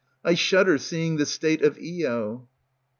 I 0.25 0.33
shudder, 0.33 0.79
seeing 0.79 1.17
the 1.17 1.27
state 1.27 1.61
of 1.61 1.77
Io. 1.77 2.47